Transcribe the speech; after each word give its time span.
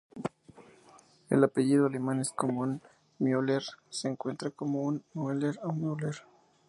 El 1.29 1.43
apellido 1.43 1.85
alemán 1.85 2.17
más 2.17 2.31
común 2.33 2.81
Müller 3.19 3.61
se 3.91 4.07
encuentra 4.07 4.49
como 4.49 4.99
Mueller 5.13 5.59
o 5.61 5.71
Muller. 5.73 6.23